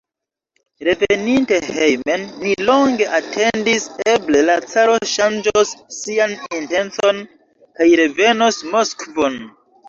Reveninte 0.85 1.57
hejmen, 1.73 2.23
ni 2.45 2.53
longe 2.69 3.09
atendis: 3.17 3.85
eble 4.13 4.41
la 4.47 4.55
caro 4.71 4.95
ŝanĝos 5.13 5.75
sian 5.99 6.35
intencon 6.61 7.21
kaj 7.77 7.91
revenos 8.03 8.61
Moskvon. 8.75 9.39